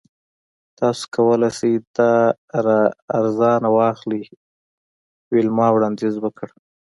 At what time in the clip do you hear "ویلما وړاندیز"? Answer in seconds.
5.33-6.15